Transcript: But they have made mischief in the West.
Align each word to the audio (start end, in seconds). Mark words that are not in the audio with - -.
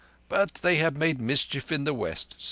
But 0.29 0.55
they 0.63 0.77
have 0.77 0.97
made 0.97 1.21
mischief 1.21 1.71
in 1.71 1.83
the 1.83 1.93
West. 1.93 2.33